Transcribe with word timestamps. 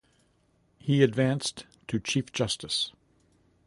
He 0.79 1.03
advanced 1.03 1.67
to 1.87 1.99
Chief 1.99 2.31
Justice. 2.31 2.91